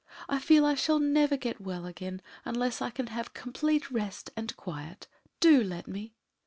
[0.27, 4.57] I feel I shall never get well again unless I can have complete rest and
[4.57, 5.07] quiet.
[5.39, 6.15] Do let me!"